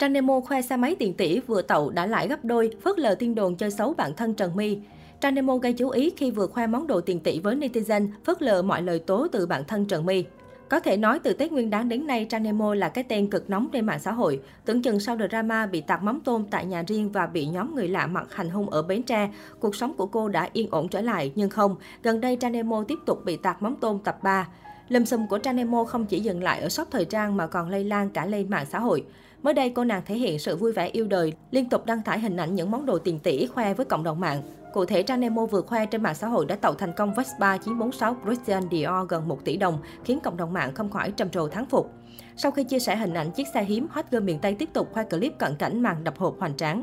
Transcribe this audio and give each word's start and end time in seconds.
Trang 0.00 0.12
Nemo 0.12 0.40
khoe 0.40 0.62
xe 0.62 0.76
máy 0.76 0.96
tiền 0.98 1.14
tỷ 1.14 1.40
vừa 1.40 1.62
tậu 1.62 1.90
đã 1.90 2.06
lãi 2.06 2.28
gấp 2.28 2.44
đôi, 2.44 2.70
phớt 2.84 2.98
lờ 2.98 3.14
tin 3.14 3.34
đồn 3.34 3.56
chơi 3.56 3.70
xấu 3.70 3.94
bản 3.94 4.14
thân 4.16 4.34
Trần 4.34 4.56
My. 4.56 4.78
Trang 5.20 5.34
Nemo 5.34 5.56
gây 5.56 5.72
chú 5.72 5.88
ý 5.88 6.10
khi 6.16 6.30
vừa 6.30 6.46
khoe 6.46 6.66
món 6.66 6.86
đồ 6.86 7.00
tiền 7.00 7.20
tỷ 7.20 7.40
với 7.40 7.56
netizen, 7.56 8.08
phớt 8.24 8.42
lờ 8.42 8.62
mọi 8.62 8.82
lời 8.82 8.98
tố 8.98 9.26
từ 9.32 9.46
bản 9.46 9.64
thân 9.64 9.86
Trần 9.86 10.06
My. 10.06 10.24
Có 10.68 10.80
thể 10.80 10.96
nói 10.96 11.18
từ 11.18 11.32
Tết 11.32 11.52
Nguyên 11.52 11.70
đán 11.70 11.88
đến 11.88 12.06
nay, 12.06 12.26
Trang 12.30 12.42
Nemo 12.42 12.74
là 12.74 12.88
cái 12.88 13.04
tên 13.04 13.30
cực 13.30 13.50
nóng 13.50 13.68
trên 13.72 13.86
mạng 13.86 14.00
xã 14.00 14.12
hội. 14.12 14.40
Tưởng 14.64 14.82
chừng 14.82 15.00
sau 15.00 15.16
drama 15.30 15.66
bị 15.66 15.80
tạt 15.80 16.02
mắm 16.02 16.20
tôm 16.24 16.44
tại 16.50 16.64
nhà 16.64 16.82
riêng 16.86 17.12
và 17.12 17.26
bị 17.26 17.46
nhóm 17.46 17.74
người 17.74 17.88
lạ 17.88 18.06
mặt 18.06 18.34
hành 18.34 18.50
hung 18.50 18.70
ở 18.70 18.82
Bến 18.82 19.02
Tre, 19.02 19.30
cuộc 19.60 19.76
sống 19.76 19.94
của 19.96 20.06
cô 20.06 20.28
đã 20.28 20.48
yên 20.52 20.68
ổn 20.70 20.88
trở 20.88 21.00
lại. 21.00 21.32
Nhưng 21.34 21.50
không, 21.50 21.76
gần 22.02 22.20
đây 22.20 22.36
Trang 22.36 22.52
Nemo 22.52 22.84
tiếp 22.88 22.98
tục 23.06 23.24
bị 23.24 23.36
tạt 23.36 23.62
mắm 23.62 23.76
tôm 23.80 23.98
tập 24.04 24.18
3. 24.22 24.48
Lùm 24.90 25.04
xùm 25.04 25.26
của 25.26 25.38
Trang 25.38 25.86
không 25.86 26.06
chỉ 26.06 26.20
dừng 26.20 26.42
lại 26.42 26.60
ở 26.60 26.68
shop 26.68 26.88
thời 26.90 27.04
trang 27.04 27.36
mà 27.36 27.46
còn 27.46 27.68
lây 27.68 27.84
lan 27.84 28.10
cả 28.10 28.26
lên 28.26 28.50
mạng 28.50 28.66
xã 28.70 28.78
hội. 28.78 29.04
Mới 29.42 29.54
đây, 29.54 29.70
cô 29.70 29.84
nàng 29.84 30.02
thể 30.06 30.14
hiện 30.14 30.38
sự 30.38 30.56
vui 30.56 30.72
vẻ 30.72 30.86
yêu 30.86 31.06
đời, 31.06 31.32
liên 31.50 31.68
tục 31.68 31.86
đăng 31.86 32.02
tải 32.02 32.18
hình 32.20 32.36
ảnh 32.36 32.54
những 32.54 32.70
món 32.70 32.86
đồ 32.86 32.98
tiền 32.98 33.18
tỷ 33.18 33.46
khoe 33.46 33.74
với 33.74 33.86
cộng 33.86 34.02
đồng 34.02 34.20
mạng. 34.20 34.42
Cụ 34.72 34.84
thể, 34.84 35.02
Trang 35.02 35.34
vừa 35.46 35.60
khoe 35.60 35.86
trên 35.86 36.02
mạng 36.02 36.14
xã 36.14 36.28
hội 36.28 36.46
đã 36.46 36.56
tậu 36.56 36.74
thành 36.74 36.92
công 36.96 37.14
Vespa 37.14 37.56
946 37.56 38.16
Christian 38.24 38.62
Dior 38.70 39.08
gần 39.08 39.28
1 39.28 39.44
tỷ 39.44 39.56
đồng, 39.56 39.78
khiến 40.04 40.20
cộng 40.20 40.36
đồng 40.36 40.52
mạng 40.52 40.74
không 40.74 40.90
khỏi 40.90 41.10
trầm 41.10 41.30
trồ 41.30 41.48
thắng 41.48 41.66
phục. 41.66 41.92
Sau 42.36 42.50
khi 42.50 42.64
chia 42.64 42.78
sẻ 42.78 42.96
hình 42.96 43.14
ảnh 43.14 43.30
chiếc 43.30 43.46
xe 43.54 43.64
hiếm, 43.64 43.86
hot 43.90 44.04
girl 44.10 44.22
miền 44.22 44.38
Tây 44.38 44.54
tiếp 44.54 44.68
tục 44.72 44.88
khoe 44.92 45.04
clip 45.04 45.38
cận 45.38 45.56
cảnh 45.56 45.82
màn 45.82 46.04
đập 46.04 46.18
hộp 46.18 46.36
hoành 46.38 46.56
tráng. 46.56 46.82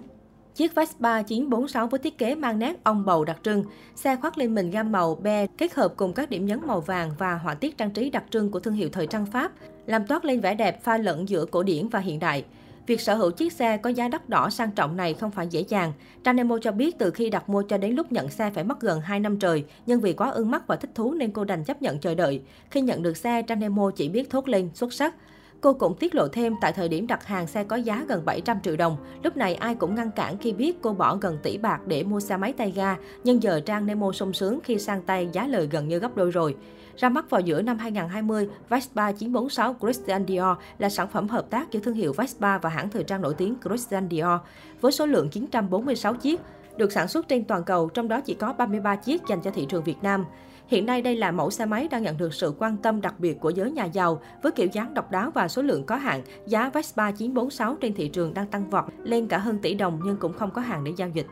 Chiếc 0.58 0.76
Vespa 0.76 1.22
946 1.22 1.88
với 1.88 2.00
thiết 2.00 2.18
kế 2.18 2.36
mang 2.36 2.60
nét 2.60 2.84
ong 2.84 3.06
bầu 3.06 3.26
đặc 3.26 3.38
trưng. 3.44 3.64
Xe 3.96 4.16
khoác 4.16 4.38
lên 4.38 4.56
mình 4.56 4.72
gam 4.72 4.92
màu 4.92 5.16
be 5.16 5.48
kết 5.58 5.74
hợp 5.74 5.94
cùng 5.98 6.14
các 6.14 6.30
điểm 6.30 6.46
nhấn 6.46 6.60
màu 6.68 6.82
vàng 6.82 7.12
và 7.18 7.36
họa 7.36 7.54
tiết 7.54 7.78
trang 7.78 7.92
trí 7.92 8.10
đặc 8.10 8.24
trưng 8.30 8.52
của 8.52 8.60
thương 8.60 8.74
hiệu 8.74 8.90
thời 8.92 9.08
trang 9.08 9.26
Pháp, 9.26 9.52
làm 9.86 10.08
toát 10.08 10.26
lên 10.26 10.40
vẻ 10.40 10.56
đẹp 10.56 10.84
pha 10.84 10.98
lẫn 10.98 11.30
giữa 11.30 11.46
cổ 11.46 11.64
điển 11.64 11.88
và 11.88 12.00
hiện 12.00 12.20
đại. 12.20 12.46
Việc 12.88 13.02
sở 13.02 13.16
hữu 13.16 13.32
chiếc 13.32 13.54
xe 13.54 13.78
có 13.78 13.90
giá 13.90 14.08
đắt 14.08 14.30
đỏ 14.30 14.50
sang 14.50 14.72
trọng 14.72 14.98
này 14.98 15.14
không 15.14 15.32
phải 15.32 15.48
dễ 15.48 15.64
dàng. 15.68 15.94
Tranemo 16.26 16.58
cho 16.62 16.72
biết 16.72 17.00
từ 17.00 17.12
khi 17.12 17.30
đặt 17.30 17.50
mua 17.50 17.62
cho 17.62 17.78
đến 17.78 17.96
lúc 17.96 18.12
nhận 18.12 18.30
xe 18.30 18.52
phải 18.54 18.64
mất 18.64 18.82
gần 18.82 19.02
2 19.02 19.20
năm 19.20 19.40
trời, 19.40 19.64
nhưng 19.86 20.02
vì 20.02 20.14
quá 20.14 20.30
ưng 20.30 20.52
mắt 20.52 20.68
và 20.68 20.76
thích 20.76 20.92
thú 20.96 21.14
nên 21.14 21.32
cô 21.32 21.44
đành 21.44 21.64
chấp 21.64 21.82
nhận 21.82 22.00
chờ 22.00 22.16
đợi. 22.16 22.42
Khi 22.72 22.82
nhận 22.82 23.04
được 23.04 23.18
xe, 23.18 23.44
Tranemo 23.48 23.92
chỉ 23.96 24.10
biết 24.10 24.30
thốt 24.30 24.50
lên 24.50 24.70
xuất 24.74 24.94
sắc. 24.94 25.16
Cô 25.62 25.74
cũng 25.74 25.96
tiết 25.96 26.16
lộ 26.16 26.28
thêm 26.28 26.54
tại 26.62 26.74
thời 26.74 26.90
điểm 26.90 27.08
đặt 27.08 27.26
hàng 27.26 27.48
xe 27.48 27.64
có 27.64 27.76
giá 27.76 28.06
gần 28.08 28.26
700 28.26 28.58
triệu 28.64 28.76
đồng. 28.76 28.98
Lúc 29.24 29.38
này 29.38 29.56
ai 29.56 29.76
cũng 29.76 29.96
ngăn 29.96 30.12
cản 30.12 30.38
khi 30.38 30.54
biết 30.54 30.82
cô 30.82 30.94
bỏ 30.94 31.16
gần 31.16 31.38
tỷ 31.44 31.58
bạc 31.58 31.80
để 31.86 32.04
mua 32.04 32.20
xe 32.20 32.38
máy 32.38 32.54
tay 32.54 32.72
ga, 32.72 32.96
nhưng 33.24 33.44
giờ 33.44 33.60
Trang 33.60 33.86
Nemo 33.86 34.12
sung 34.12 34.34
sướng 34.34 34.60
khi 34.64 34.80
sang 34.80 35.02
tay 35.02 35.30
giá 35.32 35.48
lời 35.48 35.68
gần 35.72 35.88
như 35.88 36.00
gấp 36.00 36.16
đôi 36.16 36.32
rồi. 36.32 36.56
Ra 36.98 37.10
mắt 37.10 37.30
vào 37.30 37.42
giữa 37.42 37.62
năm 37.62 37.78
2020, 37.78 38.50
Vespa 38.70 39.12
946 39.12 39.76
Christian 39.82 40.28
Dior 40.28 40.58
là 40.78 40.90
sản 40.90 41.08
phẩm 41.08 41.28
hợp 41.28 41.50
tác 41.50 41.72
giữa 41.72 41.80
thương 41.80 41.94
hiệu 41.94 42.14
Vespa 42.14 42.58
và 42.58 42.70
hãng 42.70 42.90
thời 42.90 43.04
trang 43.04 43.22
nổi 43.22 43.34
tiếng 43.34 43.56
Christian 43.64 44.10
Dior, 44.10 44.40
với 44.82 44.92
số 44.92 45.06
lượng 45.06 45.30
946 45.30 46.14
chiếc, 46.14 46.42
được 46.78 46.92
sản 46.92 47.08
xuất 47.08 47.28
trên 47.28 47.44
toàn 47.44 47.64
cầu, 47.64 47.90
trong 47.90 48.08
đó 48.08 48.22
chỉ 48.22 48.34
có 48.34 48.54
33 48.54 48.96
chiếc 48.96 49.22
dành 49.28 49.42
cho 49.42 49.52
thị 49.52 49.66
trường 49.70 49.84
Việt 49.84 50.04
Nam. 50.04 50.26
Hiện 50.68 50.86
nay 50.86 51.02
đây 51.02 51.16
là 51.16 51.32
mẫu 51.32 51.52
xe 51.52 51.66
máy 51.66 51.88
đang 51.92 52.04
nhận 52.04 52.18
được 52.18 52.34
sự 52.34 52.54
quan 52.60 52.78
tâm 52.78 53.02
đặc 53.02 53.20
biệt 53.20 53.40
của 53.40 53.50
giới 53.50 53.72
nhà 53.72 53.86
giàu 53.86 54.22
với 54.42 54.52
kiểu 54.52 54.68
dáng 54.74 54.94
độc 54.94 55.12
đáo 55.12 55.32
và 55.32 55.48
số 55.48 55.62
lượng 55.62 55.84
có 55.84 55.96
hạn. 55.96 56.22
Giá 56.46 56.70
Vespa 56.70 57.12
946 57.12 57.76
trên 57.76 57.94
thị 57.94 58.08
trường 58.08 58.34
đang 58.34 58.48
tăng 58.48 58.70
vọt 58.70 58.86
lên 59.04 59.28
cả 59.28 59.38
hơn 59.38 59.60
tỷ 59.60 59.74
đồng 59.74 60.00
nhưng 60.06 60.18
cũng 60.18 60.34
không 60.34 60.52
có 60.52 60.62
hàng 60.62 60.84
để 60.84 60.92
giao 60.98 61.10
dịch. 61.10 61.26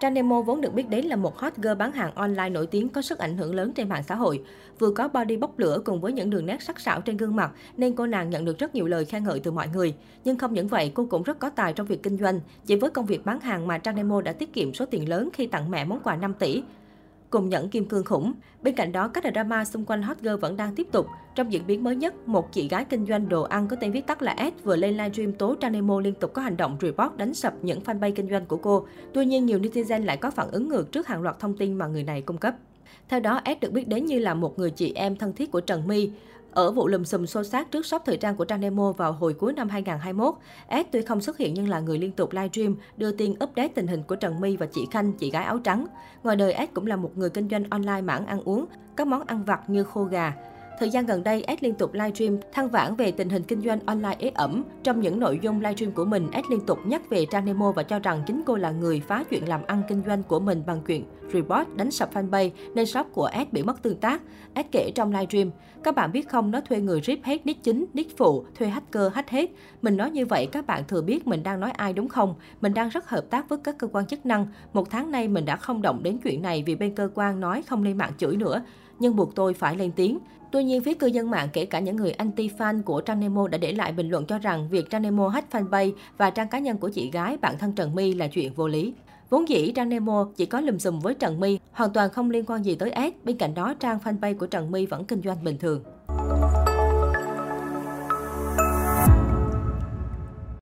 Trang 0.00 0.14
Nemo 0.14 0.42
vốn 0.42 0.60
được 0.60 0.74
biết 0.74 0.88
đến 0.88 1.04
là 1.04 1.16
một 1.16 1.38
hot 1.38 1.56
girl 1.56 1.74
bán 1.74 1.92
hàng 1.92 2.14
online 2.14 2.48
nổi 2.48 2.66
tiếng 2.66 2.88
có 2.88 3.02
sức 3.02 3.18
ảnh 3.18 3.36
hưởng 3.36 3.54
lớn 3.54 3.72
trên 3.72 3.88
mạng 3.88 4.02
xã 4.02 4.14
hội. 4.14 4.42
Vừa 4.78 4.90
có 4.90 5.08
body 5.08 5.36
bốc 5.36 5.58
lửa 5.58 5.82
cùng 5.84 6.00
với 6.00 6.12
những 6.12 6.30
đường 6.30 6.46
nét 6.46 6.62
sắc 6.62 6.80
sảo 6.80 7.00
trên 7.00 7.16
gương 7.16 7.36
mặt, 7.36 7.50
nên 7.76 7.96
cô 7.96 8.06
nàng 8.06 8.30
nhận 8.30 8.44
được 8.44 8.58
rất 8.58 8.74
nhiều 8.74 8.86
lời 8.86 9.04
khen 9.04 9.24
ngợi 9.24 9.40
từ 9.40 9.50
mọi 9.50 9.68
người. 9.68 9.94
Nhưng 10.24 10.38
không 10.38 10.54
những 10.54 10.68
vậy, 10.68 10.92
cô 10.94 11.06
cũng 11.10 11.22
rất 11.22 11.38
có 11.38 11.50
tài 11.50 11.72
trong 11.72 11.86
việc 11.86 12.02
kinh 12.02 12.16
doanh. 12.16 12.40
Chỉ 12.66 12.76
với 12.76 12.90
công 12.90 13.06
việc 13.06 13.24
bán 13.24 13.40
hàng 13.40 13.66
mà 13.66 13.78
Trang 13.78 13.96
Nemo 13.96 14.20
đã 14.20 14.32
tiết 14.32 14.52
kiệm 14.52 14.74
số 14.74 14.86
tiền 14.86 15.08
lớn 15.08 15.28
khi 15.32 15.46
tặng 15.46 15.70
mẹ 15.70 15.84
món 15.84 16.00
quà 16.00 16.16
5 16.16 16.34
tỷ 16.38 16.62
cùng 17.30 17.48
nhẫn 17.48 17.68
kim 17.68 17.84
cương 17.84 18.04
khủng. 18.04 18.32
Bên 18.62 18.74
cạnh 18.74 18.92
đó, 18.92 19.08
các 19.08 19.24
drama 19.32 19.64
xung 19.64 19.84
quanh 19.84 20.02
hot 20.02 20.18
girl 20.20 20.34
vẫn 20.34 20.56
đang 20.56 20.74
tiếp 20.74 20.86
tục. 20.92 21.06
Trong 21.34 21.52
diễn 21.52 21.66
biến 21.66 21.84
mới 21.84 21.96
nhất, 21.96 22.28
một 22.28 22.52
chị 22.52 22.68
gái 22.68 22.84
kinh 22.84 23.06
doanh 23.06 23.28
đồ 23.28 23.42
ăn 23.42 23.68
có 23.68 23.76
tên 23.80 23.92
viết 23.92 24.06
tắt 24.06 24.22
là 24.22 24.36
S 24.38 24.64
vừa 24.64 24.76
lên 24.76 24.96
livestream 24.96 25.32
tố 25.32 25.54
Trang 25.54 25.72
Nemo 25.72 26.00
liên 26.00 26.14
tục 26.14 26.32
có 26.32 26.42
hành 26.42 26.56
động 26.56 26.76
report 26.80 27.16
đánh 27.16 27.34
sập 27.34 27.54
những 27.62 27.80
fanpage 27.80 28.14
kinh 28.14 28.30
doanh 28.30 28.46
của 28.46 28.56
cô. 28.56 28.86
Tuy 29.14 29.26
nhiên, 29.26 29.46
nhiều 29.46 29.58
netizen 29.58 30.04
lại 30.04 30.16
có 30.16 30.30
phản 30.30 30.50
ứng 30.50 30.68
ngược 30.68 30.92
trước 30.92 31.06
hàng 31.06 31.22
loạt 31.22 31.38
thông 31.38 31.56
tin 31.56 31.74
mà 31.74 31.86
người 31.86 32.02
này 32.02 32.22
cung 32.22 32.38
cấp. 32.38 32.54
Theo 33.08 33.20
đó, 33.20 33.40
S 33.46 33.60
được 33.60 33.72
biết 33.72 33.88
đến 33.88 34.06
như 34.06 34.18
là 34.18 34.34
một 34.34 34.58
người 34.58 34.70
chị 34.70 34.92
em 34.94 35.16
thân 35.16 35.32
thiết 35.32 35.50
của 35.50 35.60
Trần 35.60 35.88
My. 35.88 36.10
Ở 36.52 36.70
vụ 36.70 36.88
lùm 36.88 37.04
xùm 37.04 37.26
xô 37.26 37.44
xát 37.44 37.70
trước 37.70 37.86
shop 37.86 38.02
thời 38.04 38.16
trang 38.16 38.36
của 38.36 38.44
Trang 38.44 38.60
Nemo 38.60 38.92
vào 38.92 39.12
hồi 39.12 39.34
cuối 39.34 39.52
năm 39.52 39.68
2021, 39.68 40.34
S 40.70 40.86
tuy 40.92 41.02
không 41.02 41.20
xuất 41.20 41.38
hiện 41.38 41.54
nhưng 41.54 41.68
là 41.68 41.80
người 41.80 41.98
liên 41.98 42.12
tục 42.12 42.32
livestream 42.32 42.76
đưa 42.96 43.12
tin 43.12 43.32
update 43.32 43.68
tình 43.68 43.86
hình 43.86 44.02
của 44.02 44.16
Trần 44.16 44.40
My 44.40 44.56
và 44.56 44.66
chị 44.66 44.86
Khanh, 44.90 45.12
chị 45.12 45.30
gái 45.30 45.44
áo 45.44 45.58
trắng. 45.58 45.86
Ngoài 46.22 46.36
đời, 46.36 46.54
S 46.58 46.74
cũng 46.74 46.86
là 46.86 46.96
một 46.96 47.18
người 47.18 47.30
kinh 47.30 47.48
doanh 47.48 47.64
online 47.70 48.00
mảng 48.00 48.26
ăn 48.26 48.40
uống, 48.44 48.66
các 48.96 49.06
món 49.06 49.22
ăn 49.26 49.44
vặt 49.44 49.70
như 49.70 49.84
khô 49.84 50.04
gà, 50.04 50.32
Thời 50.78 50.90
gian 50.90 51.06
gần 51.06 51.22
đây, 51.22 51.44
S 51.48 51.62
liên 51.62 51.74
tục 51.74 51.94
livestream 51.94 52.38
than 52.52 52.68
vãn 52.68 52.96
về 52.96 53.12
tình 53.12 53.28
hình 53.28 53.42
kinh 53.42 53.60
doanh 53.60 53.80
online 53.86 54.16
ế 54.18 54.30
ẩm. 54.34 54.64
Trong 54.82 55.00
những 55.00 55.20
nội 55.20 55.38
dung 55.42 55.60
livestream 55.60 55.92
của 55.92 56.04
mình, 56.04 56.28
S 56.32 56.50
liên 56.50 56.60
tục 56.66 56.78
nhắc 56.84 57.10
về 57.10 57.26
Trang 57.30 57.44
Nemo 57.44 57.72
và 57.72 57.82
cho 57.82 57.98
rằng 57.98 58.22
chính 58.26 58.42
cô 58.46 58.56
là 58.56 58.70
người 58.70 59.00
phá 59.00 59.24
chuyện 59.30 59.48
làm 59.48 59.60
ăn 59.66 59.82
kinh 59.88 60.02
doanh 60.06 60.22
của 60.22 60.40
mình 60.40 60.62
bằng 60.66 60.80
chuyện 60.86 61.04
report 61.32 61.68
đánh 61.76 61.90
sập 61.90 62.14
fanpage 62.14 62.50
nên 62.74 62.86
shop 62.86 63.06
của 63.12 63.30
S 63.34 63.52
bị 63.52 63.62
mất 63.62 63.82
tương 63.82 63.96
tác. 63.96 64.22
S 64.56 64.66
kể 64.72 64.92
trong 64.94 65.12
livestream, 65.12 65.50
các 65.82 65.94
bạn 65.94 66.12
biết 66.12 66.28
không, 66.28 66.50
nó 66.50 66.60
thuê 66.60 66.80
người 66.80 67.00
rip 67.00 67.24
hết 67.24 67.46
nick 67.46 67.62
chính, 67.62 67.86
nick 67.94 68.16
phụ, 68.16 68.44
thuê 68.58 68.68
hacker 68.68 69.12
hack 69.12 69.30
hết. 69.30 69.50
Mình 69.82 69.96
nói 69.96 70.10
như 70.10 70.26
vậy 70.26 70.46
các 70.52 70.66
bạn 70.66 70.84
thừa 70.88 71.02
biết 71.02 71.26
mình 71.26 71.42
đang 71.42 71.60
nói 71.60 71.70
ai 71.70 71.92
đúng 71.92 72.08
không? 72.08 72.34
Mình 72.60 72.74
đang 72.74 72.88
rất 72.88 73.08
hợp 73.08 73.24
tác 73.30 73.48
với 73.48 73.58
các 73.64 73.78
cơ 73.78 73.86
quan 73.86 74.06
chức 74.06 74.26
năng. 74.26 74.46
Một 74.72 74.90
tháng 74.90 75.10
nay 75.10 75.28
mình 75.28 75.44
đã 75.44 75.56
không 75.56 75.82
động 75.82 76.02
đến 76.02 76.18
chuyện 76.24 76.42
này 76.42 76.62
vì 76.66 76.74
bên 76.74 76.94
cơ 76.94 77.08
quan 77.14 77.40
nói 77.40 77.62
không 77.62 77.82
lên 77.82 77.98
mạng 77.98 78.12
chửi 78.18 78.36
nữa 78.36 78.62
nhưng 79.00 79.16
buộc 79.16 79.34
tôi 79.34 79.54
phải 79.54 79.76
lên 79.76 79.92
tiếng. 79.92 80.18
Tuy 80.52 80.64
nhiên, 80.64 80.82
phía 80.82 80.94
cư 80.94 81.06
dân 81.06 81.30
mạng 81.30 81.48
kể 81.52 81.64
cả 81.64 81.80
những 81.80 81.96
người 81.96 82.14
anti-fan 82.18 82.82
của 82.82 83.00
Trang 83.00 83.20
Nemo 83.20 83.48
đã 83.48 83.58
để 83.58 83.72
lại 83.72 83.92
bình 83.92 84.10
luận 84.10 84.26
cho 84.26 84.38
rằng 84.38 84.68
việc 84.68 84.90
Trang 84.90 85.02
Nemo 85.02 85.28
hack 85.28 85.52
fanpage 85.52 85.92
và 86.18 86.30
trang 86.30 86.48
cá 86.48 86.58
nhân 86.58 86.78
của 86.78 86.88
chị 86.88 87.10
gái 87.10 87.36
bạn 87.36 87.58
thân 87.58 87.72
Trần 87.72 87.94
My 87.94 88.14
là 88.14 88.28
chuyện 88.28 88.52
vô 88.54 88.68
lý. 88.68 88.94
Vốn 89.30 89.48
dĩ 89.48 89.72
Trang 89.72 89.88
Nemo 89.88 90.28
chỉ 90.36 90.46
có 90.46 90.60
lùm 90.60 90.78
xùm 90.78 91.00
với 91.00 91.14
Trần 91.14 91.40
My, 91.40 91.58
hoàn 91.72 91.92
toàn 91.92 92.10
không 92.10 92.30
liên 92.30 92.44
quan 92.46 92.64
gì 92.64 92.74
tới 92.74 92.92
S. 92.96 93.26
Bên 93.26 93.36
cạnh 93.36 93.54
đó, 93.54 93.74
trang 93.80 93.98
fanpage 94.04 94.38
của 94.38 94.46
Trần 94.46 94.70
My 94.70 94.86
vẫn 94.86 95.04
kinh 95.04 95.22
doanh 95.22 95.44
bình 95.44 95.58
thường. 95.58 95.82